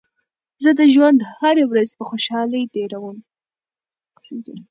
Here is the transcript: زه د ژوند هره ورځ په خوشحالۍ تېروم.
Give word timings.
زه 0.63 0.69
د 0.79 0.81
ژوند 0.93 1.19
هره 1.39 1.63
ورځ 1.71 1.89
په 1.97 2.03
خوشحالۍ 2.09 2.63
تېروم. 2.73 3.17